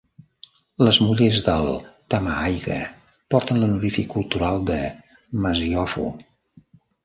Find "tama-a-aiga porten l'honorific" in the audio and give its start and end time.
2.15-4.13